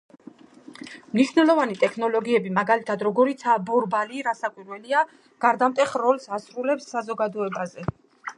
მნიშვნელოვანი 1.09 1.75
ტექნოლოგიები, 1.83 2.53
მაგალითად, 2.55 3.05
როგორიცაა 3.09 3.61
ბორბალი, 3.69 4.25
რასაკვირველია, 4.29 5.05
გარდამტეხ 5.47 5.95
როლს 6.07 6.29
ასრულებს 6.41 6.91
საზოგადოებაზე 6.97 7.87